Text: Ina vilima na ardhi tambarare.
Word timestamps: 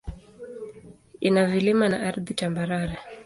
Ina 1.21 1.45
vilima 1.45 1.89
na 1.89 1.99
ardhi 2.07 2.33
tambarare. 2.33 2.97